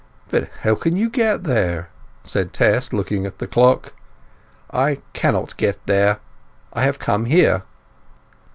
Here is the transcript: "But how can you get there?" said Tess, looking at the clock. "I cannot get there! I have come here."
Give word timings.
"But 0.29 0.49
how 0.61 0.73
can 0.73 0.97
you 0.97 1.11
get 1.11 1.43
there?" 1.43 1.89
said 2.23 2.53
Tess, 2.53 2.91
looking 2.91 3.27
at 3.27 3.37
the 3.37 3.45
clock. 3.45 3.93
"I 4.71 4.97
cannot 5.13 5.55
get 5.57 5.77
there! 5.85 6.17
I 6.73 6.81
have 6.85 6.97
come 6.97 7.25
here." 7.25 7.61